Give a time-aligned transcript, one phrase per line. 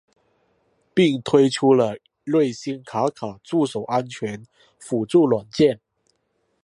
[0.95, 4.43] 并推出了瑞星卡卡助手安全
[4.79, 5.79] 辅助软件。